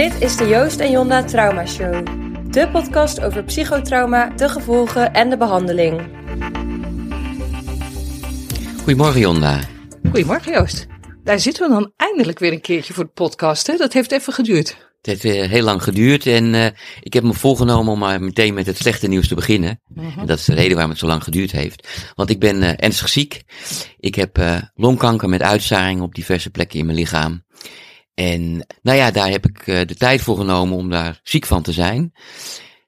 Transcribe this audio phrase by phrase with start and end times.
[0.00, 2.06] Dit is de Joost en Jonda Trauma Show.
[2.52, 6.00] De podcast over psychotrauma, de gevolgen en de behandeling.
[8.78, 9.60] Goedemorgen Jonda.
[10.02, 10.86] Goedemorgen Joost.
[11.24, 13.66] Daar zitten we dan eindelijk weer een keertje voor de podcast.
[13.66, 13.76] Hè?
[13.76, 14.68] Dat heeft even geduurd.
[14.68, 16.66] Het heeft weer heel lang geduurd en uh,
[17.00, 19.80] ik heb me voorgenomen om maar meteen met het slechte nieuws te beginnen.
[19.96, 21.88] En dat is de reden waarom het zo lang geduurd heeft.
[22.14, 23.42] Want ik ben uh, ernstig ziek.
[23.98, 27.42] Ik heb uh, longkanker met uitzaring op diverse plekken in mijn lichaam.
[28.20, 31.72] En nou ja, daar heb ik de tijd voor genomen om daar ziek van te
[31.72, 32.12] zijn.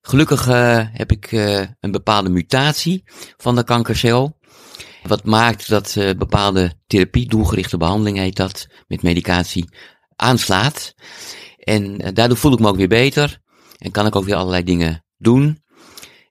[0.01, 0.45] Gelukkig
[0.93, 1.33] heb ik
[1.80, 3.02] een bepaalde mutatie
[3.37, 4.38] van de kankercel.
[5.02, 9.69] Wat maakt dat bepaalde therapie, doelgerichte behandeling heet dat, met medicatie,
[10.16, 10.95] aanslaat.
[11.59, 13.41] En daardoor voel ik me ook weer beter.
[13.79, 15.62] En kan ik ook weer allerlei dingen doen.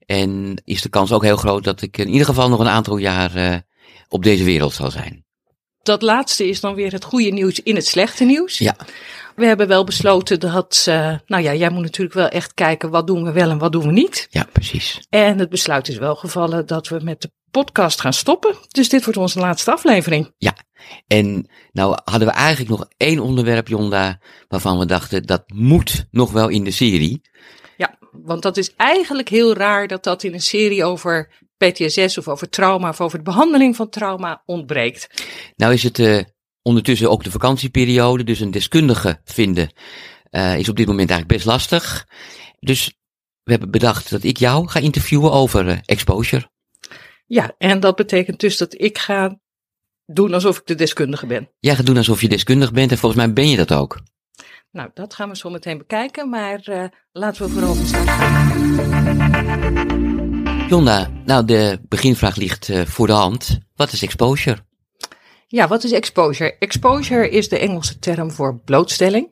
[0.05, 2.97] En is de kans ook heel groot dat ik in ieder geval nog een aantal
[2.97, 3.63] jaar
[4.07, 5.25] op deze wereld zal zijn.
[5.83, 8.57] Dat laatste is dan weer het goede nieuws in het slechte nieuws.
[8.57, 8.75] Ja.
[9.35, 13.07] We hebben wel besloten dat, uh, nou ja, jij moet natuurlijk wel echt kijken wat
[13.07, 14.27] doen we wel en wat doen we niet.
[14.29, 15.05] Ja, precies.
[15.09, 18.55] En het besluit is wel gevallen dat we met de podcast gaan stoppen.
[18.67, 20.33] Dus dit wordt onze laatste aflevering.
[20.37, 20.55] Ja,
[21.07, 26.31] en nou hadden we eigenlijk nog één onderwerp, Jonda, waarvan we dachten dat moet nog
[26.31, 27.21] wel in de serie.
[27.77, 31.29] Ja, want dat is eigenlijk heel raar dat dat in een serie over
[31.67, 35.23] PTSS of over trauma of over de behandeling van trauma ontbreekt.
[35.55, 36.21] Nou is het uh,
[36.61, 39.71] ondertussen ook de vakantieperiode, dus een deskundige vinden
[40.31, 42.07] uh, is op dit moment eigenlijk best lastig.
[42.59, 42.93] Dus
[43.43, 46.49] we hebben bedacht dat ik jou ga interviewen over uh, exposure.
[47.25, 49.39] Ja, en dat betekent dus dat ik ga
[50.05, 51.49] doen alsof ik de deskundige ben.
[51.59, 53.99] Jij gaat doen alsof je deskundig bent en volgens mij ben je dat ook.
[54.71, 60.10] Nou, dat gaan we zo meteen bekijken, maar uh, laten we vooral van start gaan.
[60.71, 63.59] Jonda, nou de beginvraag ligt uh, voor de hand.
[63.75, 64.57] Wat is exposure?
[65.47, 66.57] Ja, wat is exposure?
[66.59, 69.29] Exposure is de Engelse term voor blootstelling.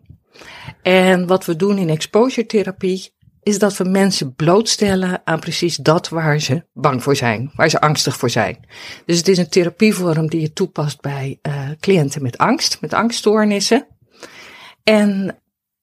[0.81, 6.09] En wat we doen in exposure therapie is dat we mensen blootstellen aan precies dat
[6.09, 8.67] waar ze bang voor zijn, waar ze angstig voor zijn.
[9.05, 13.87] Dus het is een therapievorm die je toepast bij uh, cliënten met angst, met angststoornissen.
[14.83, 15.39] En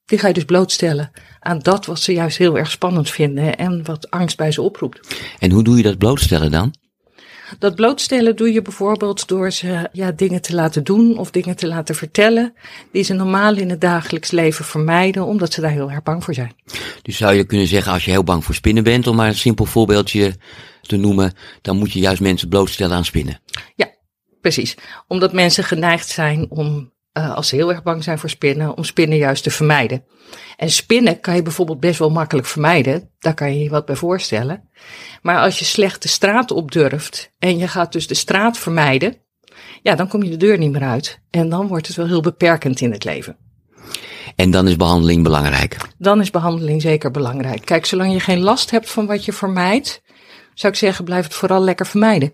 [0.06, 3.84] die ga je dus blootstellen aan dat wat ze juist heel erg spannend vinden en
[3.84, 5.17] wat angst bij ze oproept.
[5.39, 6.75] En hoe doe je dat blootstellen dan?
[7.59, 11.66] Dat blootstellen doe je bijvoorbeeld door ze ja, dingen te laten doen of dingen te
[11.66, 12.55] laten vertellen
[12.93, 16.34] die ze normaal in het dagelijks leven vermijden, omdat ze daar heel erg bang voor
[16.34, 16.55] zijn.
[17.03, 19.34] Dus zou je kunnen zeggen, als je heel bang voor spinnen bent, om maar een
[19.34, 20.34] simpel voorbeeldje
[20.83, 23.41] te noemen, dan moet je juist mensen blootstellen aan spinnen.
[23.75, 23.89] Ja,
[24.41, 24.75] precies.
[25.09, 28.84] Omdat mensen geneigd zijn om, uh, als ze heel erg bang zijn voor spinnen, om
[28.84, 30.04] spinnen juist te vermijden.
[30.56, 33.10] En spinnen kan je bijvoorbeeld best wel makkelijk vermijden.
[33.19, 34.71] Daar kan je je wat bij voorstellen.
[35.22, 39.16] Maar als je slecht de straat op durft en je gaat dus de straat vermijden,
[39.82, 41.21] ja, dan kom je de deur niet meer uit.
[41.31, 43.37] En dan wordt het wel heel beperkend in het leven.
[44.37, 45.77] En dan is behandeling belangrijk.
[45.98, 47.65] Dan is behandeling zeker belangrijk.
[47.65, 50.03] Kijk, zolang je geen last hebt van wat je vermijdt,
[50.56, 52.33] zou ik zeggen, blijf het vooral lekker vermijden.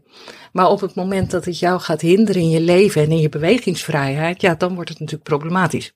[0.53, 3.29] Maar op het moment dat het jou gaat hinderen in je leven en in je
[3.29, 5.93] bewegingsvrijheid, ja, dan wordt het natuurlijk problematisch.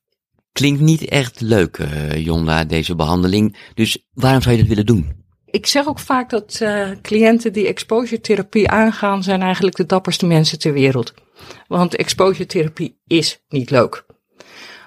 [0.52, 3.56] Klinkt niet echt leuk, uh, Jonda, deze behandeling.
[3.74, 5.24] Dus waarom zou je dat willen doen?
[5.46, 10.26] Ik zeg ook vaak dat uh, cliënten die exposure therapie aangaan, zijn eigenlijk de dapperste
[10.26, 11.14] mensen ter wereld.
[11.68, 14.06] Want exposure therapie is niet leuk.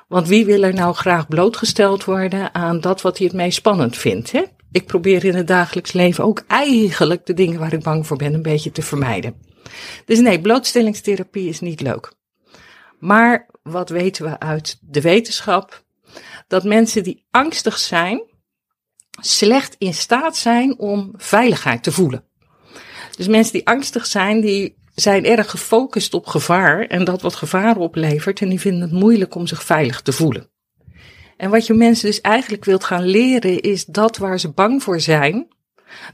[0.07, 3.97] Want wie wil er nou graag blootgesteld worden aan dat wat hij het meest spannend
[3.97, 4.31] vindt?
[4.31, 4.43] Hè?
[4.71, 8.33] Ik probeer in het dagelijks leven ook eigenlijk de dingen waar ik bang voor ben
[8.33, 9.35] een beetje te vermijden.
[10.05, 12.13] Dus nee, blootstellingstherapie is niet leuk.
[12.99, 15.83] Maar wat weten we uit de wetenschap?
[16.47, 18.21] Dat mensen die angstig zijn,
[19.21, 22.23] slecht in staat zijn om veiligheid te voelen.
[23.15, 27.77] Dus mensen die angstig zijn, die zijn erg gefocust op gevaar en dat wat gevaar
[27.77, 30.49] oplevert en die vinden het moeilijk om zich veilig te voelen.
[31.39, 34.99] En wat je mensen dus eigenlijk wilt gaan leren is dat waar ze bang voor
[34.99, 35.47] zijn,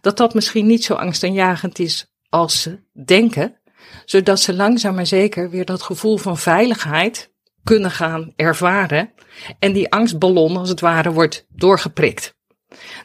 [0.02, 3.60] dat dat misschien niet zo angstaanjagend is als ze denken,
[4.06, 7.34] zodat ze langzaam maar zeker weer dat gevoel van veiligheid
[7.64, 9.12] kunnen gaan ervaren
[9.60, 12.36] en die angstballon als het ware wordt doorgeprikt.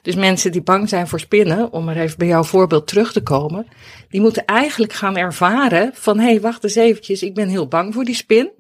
[0.03, 3.23] Dus mensen die bang zijn voor spinnen, om maar even bij jouw voorbeeld terug te
[3.23, 3.67] komen,
[4.09, 7.95] die moeten eigenlijk gaan ervaren van hé, hey, wacht eens eventjes, ik ben heel bang
[7.95, 8.51] voor die spin,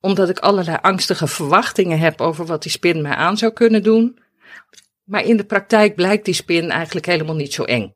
[0.00, 4.18] omdat ik allerlei angstige verwachtingen heb over wat die spin mij aan zou kunnen doen.
[5.04, 7.94] Maar in de praktijk blijkt die spin eigenlijk helemaal niet zo eng.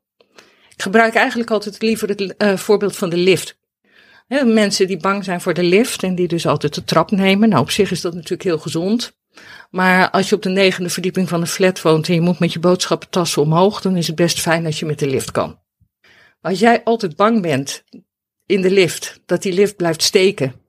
[0.75, 3.61] Ik gebruik eigenlijk altijd liever het uh, voorbeeld van de lift.
[4.45, 7.49] Mensen die bang zijn voor de lift en die dus altijd de trap nemen.
[7.49, 9.17] Nou, op zich is dat natuurlijk heel gezond.
[9.69, 12.53] Maar als je op de negende verdieping van een flat woont en je moet met
[12.53, 15.59] je boodschappentassen omhoog, dan is het best fijn als je met de lift kan.
[16.41, 17.83] Als jij altijd bang bent
[18.45, 20.62] in de lift, dat die lift blijft steken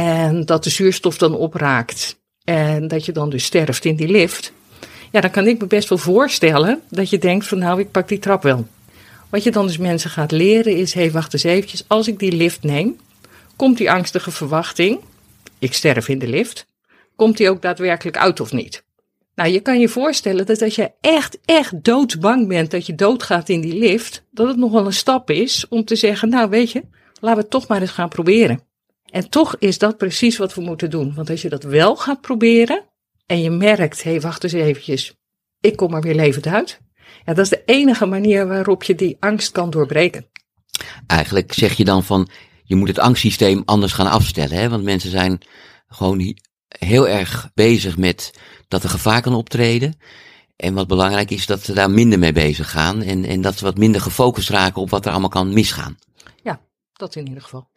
[0.00, 4.52] en dat de zuurstof dan opraakt en dat je dan dus sterft in die lift,
[5.12, 8.08] Ja, dan kan ik me best wel voorstellen dat je denkt van nou, ik pak
[8.08, 8.66] die trap wel.
[9.30, 12.18] Wat je dan dus mensen gaat leren is, hé, hey, wacht eens eventjes, als ik
[12.18, 12.96] die lift neem,
[13.56, 15.00] komt die angstige verwachting,
[15.58, 16.66] ik sterf in de lift,
[17.16, 18.84] komt die ook daadwerkelijk uit of niet?
[19.34, 23.48] Nou, je kan je voorstellen dat als je echt, echt doodsbang bent dat je doodgaat
[23.48, 26.70] in die lift, dat het nog wel een stap is om te zeggen, nou weet
[26.70, 26.82] je,
[27.20, 28.68] laten we het toch maar eens gaan proberen.
[29.10, 31.14] En toch is dat precies wat we moeten doen.
[31.14, 32.84] Want als je dat wel gaat proberen
[33.26, 35.14] en je merkt, hé, hey, wacht eens eventjes,
[35.60, 36.80] ik kom er weer levend uit.
[37.24, 40.26] Ja, dat is de enige manier waarop je die angst kan doorbreken.
[41.06, 42.28] Eigenlijk zeg je dan van,
[42.64, 44.56] je moet het angstsysteem anders gaan afstellen.
[44.56, 44.68] Hè?
[44.68, 45.38] Want mensen zijn
[45.88, 46.36] gewoon
[46.68, 48.30] heel erg bezig met
[48.68, 49.98] dat er gevaar kan optreden.
[50.56, 53.02] En wat belangrijk is, dat ze daar minder mee bezig gaan.
[53.02, 55.98] En, en dat ze wat minder gefocust raken op wat er allemaal kan misgaan.
[56.42, 56.60] Ja,
[56.92, 57.70] dat in ieder geval.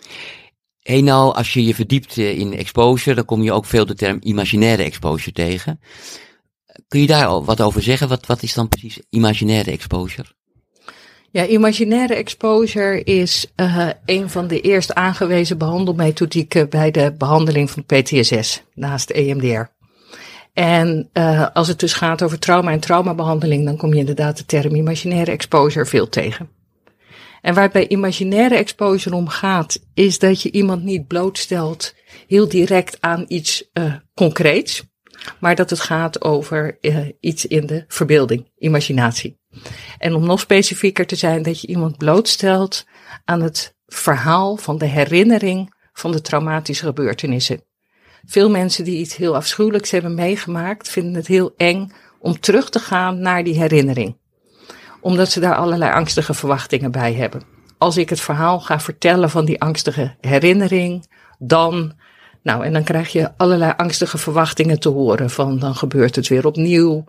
[0.84, 4.18] Nou, als je je verdiept eh, in exposure, dan kom je ook veel de term
[4.22, 5.80] imaginaire exposure tegen.
[6.88, 8.08] Kun je daar wat over zeggen?
[8.08, 10.28] Wat, wat is dan precies imaginaire exposure?
[11.32, 17.86] Ja, imaginaire exposure is uh, een van de eerst aangewezen behandelmethodieken bij de behandeling van
[17.86, 19.72] PTSS naast EMDR.
[20.54, 24.46] En uh, als het dus gaat over trauma en traumabehandeling, dan kom je inderdaad de
[24.46, 26.50] term imaginaire exposure veel tegen.
[27.44, 31.94] En waar bij imaginaire exposure om gaat, is dat je iemand niet blootstelt
[32.28, 34.84] heel direct aan iets uh, concreets,
[35.40, 39.40] maar dat het gaat over uh, iets in de verbeelding, imaginatie.
[39.98, 42.86] En om nog specifieker te zijn, dat je iemand blootstelt
[43.26, 47.64] aan het verhaal van de herinnering van de traumatische gebeurtenissen.
[48.26, 52.80] Veel mensen die iets heel afschuwelijks hebben meegemaakt, vinden het heel eng om terug te
[52.80, 54.22] gaan naar die herinnering.
[55.04, 57.42] Omdat ze daar allerlei angstige verwachtingen bij hebben.
[57.78, 61.08] Als ik het verhaal ga vertellen van die angstige herinnering,
[61.40, 61.94] dan
[62.44, 65.30] nou, en dan krijg je allerlei angstige verwachtingen te horen.
[65.30, 67.06] Van dan gebeurt het weer opnieuw.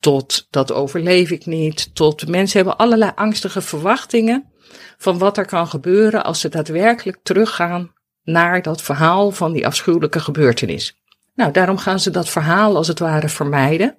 [0.00, 1.94] Tot dat overleef ik niet.
[1.94, 4.52] Tot mensen hebben allerlei angstige verwachtingen.
[4.96, 10.20] Van wat er kan gebeuren als ze daadwerkelijk teruggaan naar dat verhaal van die afschuwelijke
[10.20, 11.00] gebeurtenis.
[11.34, 13.98] Nou, daarom gaan ze dat verhaal als het ware vermijden.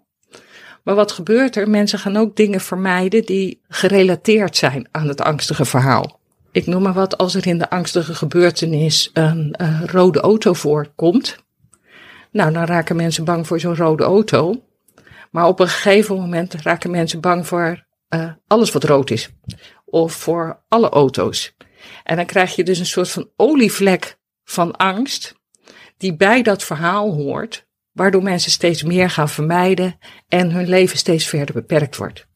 [0.87, 1.69] Maar wat gebeurt er?
[1.69, 6.19] Mensen gaan ook dingen vermijden die gerelateerd zijn aan het angstige verhaal.
[6.51, 11.37] Ik noem maar wat, als er in de angstige gebeurtenis een uh, rode auto voorkomt.
[12.31, 14.63] Nou, dan raken mensen bang voor zo'n rode auto.
[15.31, 19.29] Maar op een gegeven moment raken mensen bang voor uh, alles wat rood is.
[19.85, 21.55] Of voor alle auto's.
[22.03, 25.35] En dan krijg je dus een soort van olievlek van angst,
[25.97, 27.66] die bij dat verhaal hoort,
[27.97, 32.27] waardoor mensen steeds meer gaan vermijden en hun leven steeds verder beperkt wordt.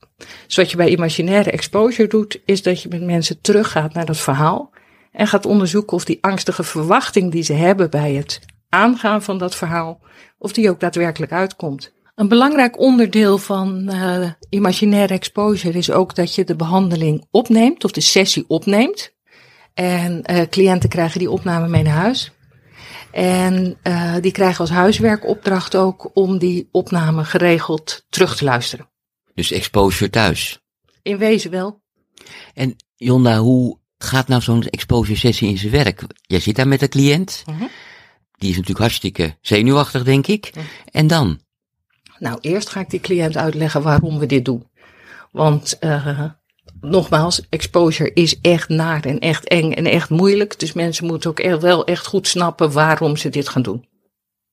[0.45, 4.17] Dus wat je bij imaginaire exposure doet, is dat je met mensen teruggaat naar dat
[4.17, 4.73] verhaal
[5.11, 9.55] en gaat onderzoeken of die angstige verwachting die ze hebben bij het aangaan van dat
[9.55, 10.01] verhaal,
[10.37, 11.93] of die ook daadwerkelijk uitkomt.
[12.15, 17.91] Een belangrijk onderdeel van uh, imaginaire exposure is ook dat je de behandeling opneemt of
[17.91, 19.13] de sessie opneemt.
[19.73, 22.31] En uh, cliënten krijgen die opname mee naar huis.
[23.11, 28.89] En uh, die krijgen als huiswerkopdracht ook om die opname geregeld terug te luisteren.
[29.33, 30.59] Dus exposure thuis?
[31.01, 31.81] In wezen wel.
[32.53, 36.03] En Jonda, hoe gaat nou zo'n exposure sessie in zijn werk?
[36.21, 37.43] Jij zit daar met een cliënt.
[37.45, 37.61] -huh.
[38.37, 40.49] Die is natuurlijk hartstikke zenuwachtig, denk ik.
[40.53, 40.63] -huh.
[40.85, 41.39] En dan?
[42.19, 44.69] Nou, eerst ga ik die cliënt uitleggen waarom we dit doen.
[45.31, 46.23] Want uh,
[46.81, 50.59] nogmaals, exposure is echt naar en echt eng en echt moeilijk.
[50.59, 53.85] Dus mensen moeten ook echt wel echt goed snappen waarom ze dit gaan doen.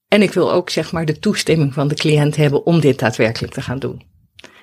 [0.09, 3.53] En ik wil ook zeg maar de toestemming van de cliënt hebben om dit daadwerkelijk
[3.53, 4.03] te gaan doen.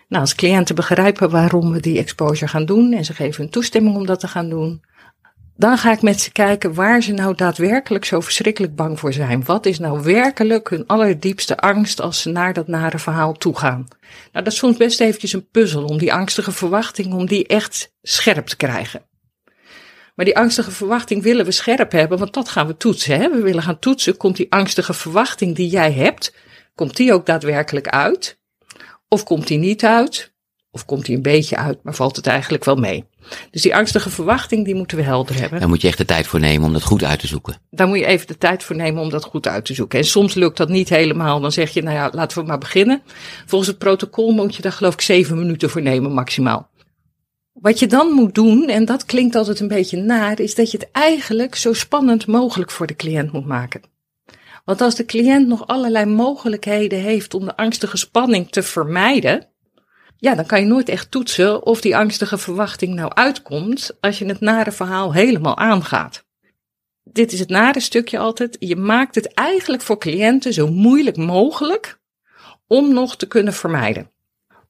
[0.07, 3.95] Nou, als cliënten begrijpen waarom we die exposure gaan doen en ze geven hun toestemming
[3.95, 4.81] om dat te gaan doen,
[5.57, 9.45] dan ga ik met ze kijken waar ze nou daadwerkelijk zo verschrikkelijk bang voor zijn.
[9.45, 13.87] Wat is nou werkelijk hun allerdiepste angst als ze naar dat nare verhaal toe gaan?
[14.31, 17.93] Nou, dat is soms best eventjes een puzzel om die angstige verwachting, om die echt
[18.01, 19.05] scherp te krijgen.
[20.15, 23.19] Maar die angstige verwachting willen we scherp hebben, want dat gaan we toetsen.
[23.19, 23.29] Hè?
[23.29, 26.33] We willen gaan toetsen, komt die angstige verwachting die jij hebt,
[26.75, 28.39] komt die ook daadwerkelijk uit?
[29.07, 30.33] Of komt die niet uit?
[30.71, 33.05] Of komt die een beetje uit, maar valt het eigenlijk wel mee?
[33.51, 35.59] Dus die angstige verwachting, die moeten we helder hebben.
[35.59, 37.57] Daar moet je echt de tijd voor nemen om dat goed uit te zoeken.
[37.69, 39.99] Daar moet je even de tijd voor nemen om dat goed uit te zoeken.
[39.99, 41.39] En soms lukt dat niet helemaal.
[41.39, 43.01] Dan zeg je, nou ja, laten we maar beginnen.
[43.45, 46.69] Volgens het protocol moet je daar geloof ik zeven minuten voor nemen maximaal.
[47.53, 50.77] Wat je dan moet doen, en dat klinkt altijd een beetje naar, is dat je
[50.77, 53.81] het eigenlijk zo spannend mogelijk voor de cliënt moet maken.
[54.65, 59.47] Want als de cliënt nog allerlei mogelijkheden heeft om de angstige spanning te vermijden,
[60.25, 64.25] ja, dan kan je nooit echt toetsen of die angstige verwachting nou uitkomt als je
[64.25, 66.25] het nare verhaal helemaal aangaat.
[67.03, 68.55] Dit is het nare stukje altijd.
[68.59, 71.99] Je maakt het eigenlijk voor cliënten zo moeilijk mogelijk
[72.67, 74.11] om nog te kunnen vermijden.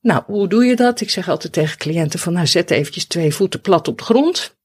[0.01, 1.01] Nou, hoe doe je dat?
[1.01, 4.57] Ik zeg altijd tegen cliënten van, nou zet eventjes twee voeten plat op de grond.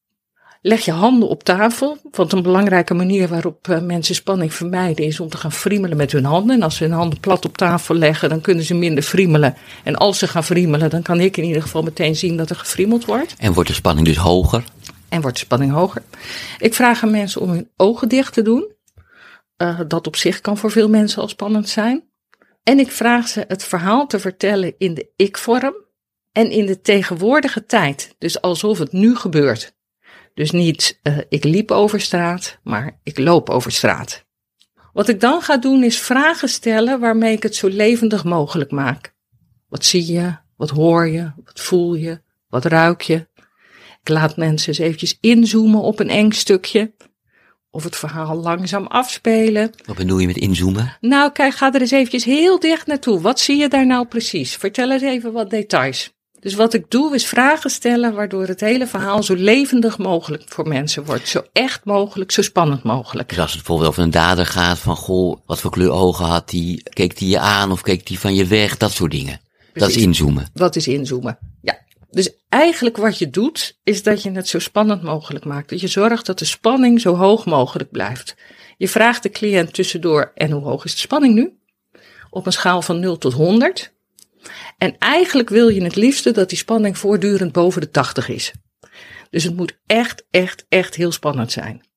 [0.62, 5.20] Leg je handen op tafel, want een belangrijke manier waarop eh, mensen spanning vermijden is
[5.20, 6.56] om te gaan friemelen met hun handen.
[6.56, 9.56] En als ze hun handen plat op tafel leggen, dan kunnen ze minder friemelen.
[9.84, 12.56] En als ze gaan friemelen, dan kan ik in ieder geval meteen zien dat er
[12.56, 13.34] gefriemeld wordt.
[13.38, 14.64] En wordt de spanning dus hoger?
[15.08, 16.02] En wordt de spanning hoger.
[16.58, 18.72] Ik vraag aan mensen om hun ogen dicht te doen.
[19.62, 22.04] Uh, dat op zich kan voor veel mensen al spannend zijn.
[22.62, 25.74] En ik vraag ze het verhaal te vertellen in de ik-vorm
[26.32, 28.14] en in de tegenwoordige tijd.
[28.18, 29.78] Dus alsof het nu gebeurt.
[30.34, 34.24] Dus niet uh, ik liep over straat, maar ik loop over straat.
[34.92, 39.14] Wat ik dan ga doen is vragen stellen waarmee ik het zo levendig mogelijk maak.
[39.68, 40.36] Wat zie je?
[40.56, 41.32] Wat hoor je?
[41.44, 42.20] Wat voel je?
[42.48, 43.28] Wat ruik je?
[44.00, 46.92] Ik laat mensen eens eventjes inzoomen op een eng stukje.
[47.70, 49.72] Of het verhaal langzaam afspelen.
[49.84, 50.96] Wat bedoel je met inzoomen?
[51.00, 53.20] Nou, kijk, ga er eens eventjes heel dicht naartoe.
[53.20, 54.56] Wat zie je daar nou precies?
[54.56, 56.18] Vertel eens even wat details.
[56.40, 60.68] Dus wat ik doe is vragen stellen waardoor het hele verhaal zo levendig mogelijk voor
[60.68, 61.28] mensen wordt.
[61.28, 63.28] Zo echt mogelijk, zo spannend mogelijk.
[63.28, 66.48] Dus als het bijvoorbeeld over een dader gaat van goh, wat voor kleur ogen had
[66.48, 66.82] die?
[66.82, 68.76] Keek die je aan of keek die van je weg?
[68.76, 69.40] Dat soort dingen.
[69.72, 70.48] Dat is inzoomen.
[70.54, 71.38] Wat is inzoomen?
[71.62, 71.78] Ja.
[72.10, 75.70] Dus eigenlijk wat je doet, is dat je het zo spannend mogelijk maakt.
[75.70, 78.36] Dat je zorgt dat de spanning zo hoog mogelijk blijft.
[78.76, 81.58] Je vraagt de cliënt tussendoor, en hoe hoog is de spanning nu?
[82.30, 83.92] Op een schaal van 0 tot 100.
[84.78, 88.52] En eigenlijk wil je het liefste dat die spanning voortdurend boven de 80 is.
[89.30, 91.88] Dus het moet echt, echt, echt heel spannend zijn.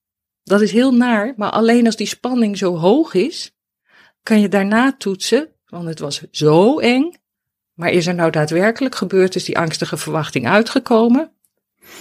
[0.44, 3.52] Dat is heel naar, maar alleen als die spanning zo hoog is,
[4.24, 7.12] kan je daarna toetsen, want het was zo eng.
[7.74, 11.32] Maar is er nou daadwerkelijk gebeurd, is die angstige verwachting uitgekomen?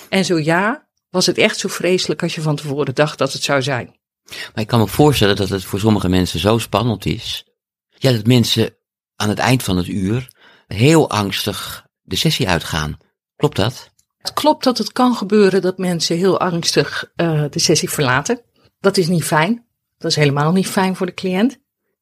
[0.09, 3.43] En zo ja, was het echt zo vreselijk als je van tevoren dacht dat het
[3.43, 3.97] zou zijn.
[4.25, 7.47] Maar ik kan me voorstellen dat het voor sommige mensen zo spannend is.
[7.89, 8.77] Ja, dat mensen
[9.16, 10.28] aan het eind van het uur
[10.66, 12.99] heel angstig de sessie uitgaan.
[13.37, 13.90] Klopt dat?
[14.19, 18.40] Het klopt dat het kan gebeuren dat mensen heel angstig uh, de sessie verlaten.
[18.81, 19.66] Dat is niet fijn.
[19.99, 21.61] Dat is helemaal niet fijn voor de cliënt.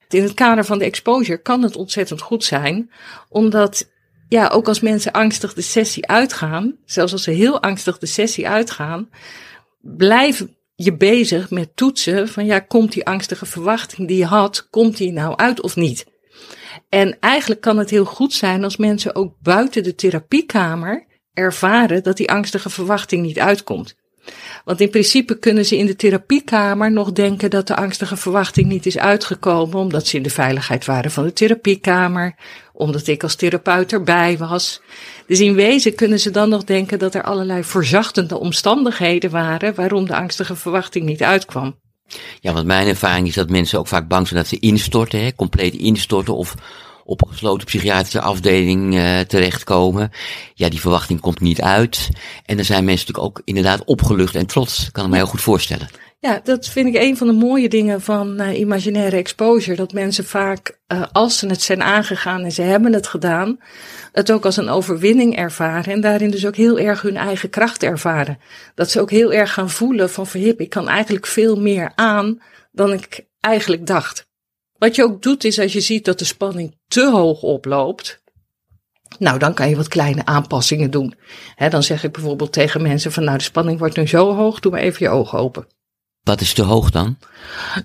[0.09, 2.91] In het kader van de exposure kan het ontzettend goed zijn,
[3.29, 3.91] omdat
[4.29, 8.49] ja, ook als mensen angstig de sessie uitgaan, zelfs als ze heel angstig de sessie
[8.49, 9.09] uitgaan,
[9.81, 14.97] blijf je bezig met toetsen van ja, komt die angstige verwachting die je had, komt
[14.97, 16.07] die nou uit of niet?
[16.89, 22.17] En eigenlijk kan het heel goed zijn als mensen ook buiten de therapiekamer ervaren dat
[22.17, 23.99] die angstige verwachting niet uitkomt.
[24.65, 28.87] Want in principe kunnen ze in de therapiekamer nog denken dat de angstige verwachting niet
[28.87, 32.35] is uitgekomen, omdat ze in de veiligheid waren van de therapiekamer,
[32.73, 34.81] omdat ik als therapeut erbij was.
[35.27, 40.07] Dus in wezen kunnen ze dan nog denken dat er allerlei verzachtende omstandigheden waren waarom
[40.07, 41.79] de angstige verwachting niet uitkwam.
[42.41, 45.35] Ja, want mijn ervaring is dat mensen ook vaak bang zijn dat ze instorten, hè,
[45.35, 46.55] compleet instorten of
[47.05, 50.11] op een gesloten psychiatrische afdeling uh, terechtkomen.
[50.55, 52.09] Ja, die verwachting komt niet uit.
[52.47, 54.89] En dan zijn mensen natuurlijk ook inderdaad opgelucht en trots.
[54.93, 55.89] Kan ik me heel goed voorstellen.
[56.23, 59.77] Ja, dat vind ik een van de mooie dingen van uh, imaginaire exposure.
[59.77, 63.59] Dat mensen vaak, uh, als ze het zijn aangegaan en ze hebben het gedaan,
[64.13, 65.93] het ook als een overwinning ervaren.
[65.93, 68.39] En daarin dus ook heel erg hun eigen kracht ervaren.
[68.75, 72.43] Dat ze ook heel erg gaan voelen van verhip, ik kan eigenlijk veel meer aan
[72.73, 74.27] dan ik eigenlijk dacht.
[74.79, 78.23] Wat je ook doet is als je ziet dat de spanning te hoog oploopt,
[79.19, 81.15] nou, dan kan je wat kleine aanpassingen doen.
[81.69, 84.73] dan zeg ik bijvoorbeeld tegen mensen van, nou, de spanning wordt nu zo hoog, doe
[84.73, 85.67] maar even je ogen open.
[86.23, 87.19] Wat is te hoog dan?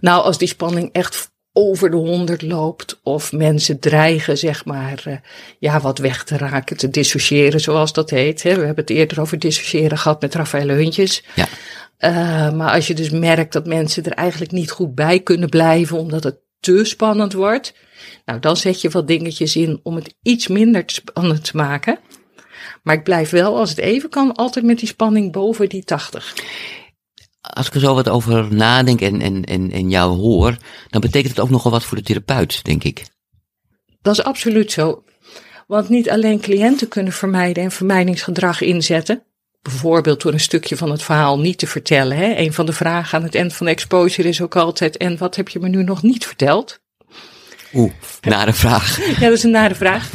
[0.02, 5.16] Nou, als die spanning echt over de 100 loopt of mensen dreigen, zeg maar, uh,
[5.60, 8.44] ja, wat weg te raken, te dissociëren, zoals dat heet.
[8.44, 8.56] Hè.
[8.56, 11.24] We hebben het eerder over dissociëren gehad met Rafael Huntjes.
[11.36, 11.48] Ja.
[12.00, 15.98] Uh, maar als je dus merkt dat mensen er eigenlijk niet goed bij kunnen blijven,
[15.98, 17.74] omdat het te spannend wordt,
[18.26, 22.00] nou, dan zet je wat dingetjes in om het iets minder spannend te maken.
[22.84, 26.34] Maar ik blijf wel, als het even kan, altijd met die spanning boven die 80.
[27.56, 30.58] Als ik er zo wat over nadenk en, en, en, en jou hoor,
[30.90, 33.04] dan betekent het ook nogal wat voor de therapeut, denk ik.
[34.02, 35.04] Dat is absoluut zo.
[35.68, 39.24] Want niet alleen cliënten kunnen vermijden en vermijdingsgedrag inzetten.
[39.62, 42.18] Bijvoorbeeld door een stukje van het verhaal niet te vertellen.
[42.18, 42.36] Hè.
[42.38, 45.36] Een van de vragen aan het eind van de exposure is ook altijd: en wat
[45.36, 46.80] heb je me nu nog niet verteld?
[47.74, 48.98] Oeh, nare vraag.
[49.20, 50.10] Ja, dat is een nare vraag.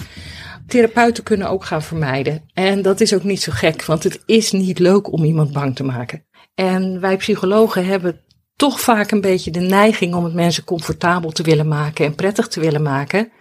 [0.67, 2.45] Therapeuten kunnen ook gaan vermijden.
[2.55, 5.77] En dat is ook niet zo gek, want het is niet leuk om iemand bang
[5.77, 6.25] te maken.
[6.61, 8.21] En wij psychologen hebben
[8.57, 12.49] toch vaak een beetje de neiging om het mensen comfortabel te willen maken en prettig
[12.49, 13.33] te willen maken.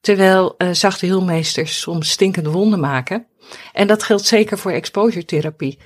[0.00, 3.26] Terwijl uh, zachte heelmeesters soms stinkende wonden maken.
[3.72, 5.78] En dat geldt zeker voor exposure therapie.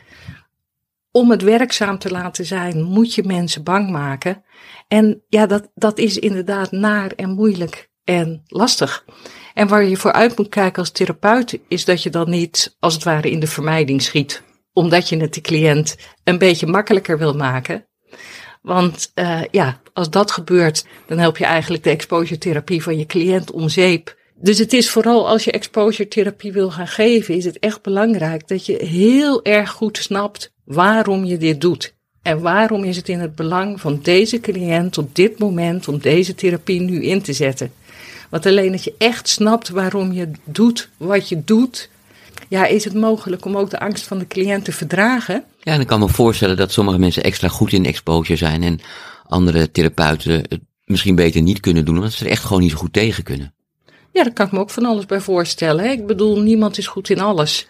[1.10, 4.44] Om het werkzaam te laten zijn, moet je mensen bang maken.
[4.88, 9.04] En ja, dat, dat is inderdaad naar en moeilijk en lastig.
[9.54, 12.94] En waar je voor uit moet kijken als therapeut is dat je dan niet als
[12.94, 14.42] het ware in de vermijding schiet.
[14.72, 17.86] Omdat je het de cliënt een beetje makkelijker wil maken.
[18.62, 23.06] Want uh, ja, als dat gebeurt, dan help je eigenlijk de exposure therapie van je
[23.06, 24.16] cliënt om zeep.
[24.34, 28.48] Dus het is vooral als je exposure therapie wil gaan geven, is het echt belangrijk
[28.48, 31.94] dat je heel erg goed snapt waarom je dit doet.
[32.22, 36.34] En waarom is het in het belang van deze cliënt op dit moment om deze
[36.34, 37.72] therapie nu in te zetten?
[38.30, 41.90] Want alleen dat je echt snapt waarom je doet wat je doet,
[42.48, 45.44] ja, is het mogelijk om ook de angst van de cliënt te verdragen.
[45.60, 48.80] Ja, en ik kan me voorstellen dat sommige mensen extra goed in exposure zijn en
[49.26, 52.76] andere therapeuten het misschien beter niet kunnen doen, omdat ze er echt gewoon niet zo
[52.76, 53.54] goed tegen kunnen.
[54.12, 55.84] Ja, daar kan ik me ook van alles bij voorstellen.
[55.84, 55.90] Hè?
[55.90, 57.66] Ik bedoel, niemand is goed in alles.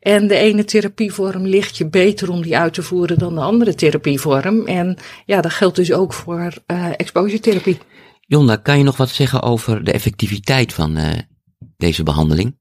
[0.00, 3.74] En de ene therapievorm ligt je beter om die uit te voeren dan de andere
[3.74, 4.66] therapievorm.
[4.66, 7.78] En ja, dat geldt dus ook voor uh, exposure therapie.
[8.20, 11.12] Jonda, kan je nog wat zeggen over de effectiviteit van uh,
[11.76, 12.56] deze behandeling?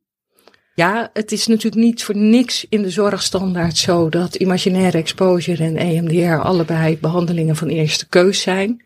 [0.76, 5.78] Ja, het is natuurlijk niet voor niks in de zorgstandaard zo dat imaginaire exposure en
[5.78, 8.84] EMDR allebei behandelingen van eerste keus zijn.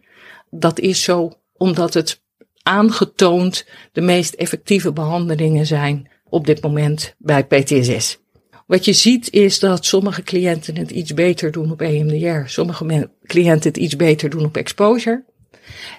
[0.49, 2.21] Dat is zo omdat het
[2.63, 8.17] aangetoond de meest effectieve behandelingen zijn op dit moment bij PTSS.
[8.65, 13.67] Wat je ziet is dat sommige cliënten het iets beter doen op EMDR, sommige cliënten
[13.69, 15.23] het iets beter doen op exposure.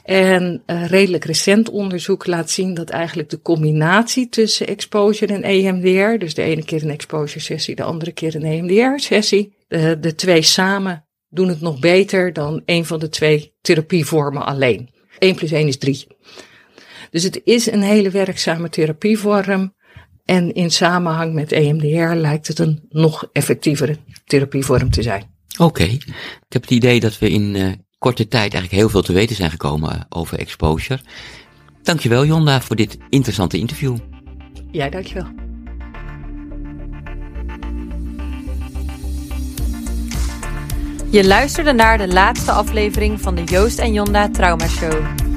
[0.04, 6.18] En uh, redelijk recent onderzoek laat zien dat eigenlijk de combinatie tussen exposure en EMDR,
[6.18, 10.14] dus de ene keer een exposure sessie, de andere keer een EMDR sessie, de, de
[10.14, 14.90] twee samen doen het nog beter dan een van de twee therapievormen alleen.
[15.18, 16.06] 1 plus 1 is 3.
[17.10, 19.76] Dus het is een hele werkzame therapievorm.
[20.24, 25.36] En in samenhang met EMDR lijkt het een nog effectievere therapievorm te zijn.
[25.58, 26.04] Oké, ik
[26.48, 29.50] heb het idee dat we in uh, korte tijd eigenlijk heel veel te weten zijn
[29.50, 31.00] gekomen over exposure.
[31.82, 33.96] Dankjewel Jonda voor dit interessante interview.
[34.70, 35.26] Ja, dankjewel.
[41.10, 45.27] Je luisterde naar de laatste aflevering van de Joost en Jonda Trauma Show.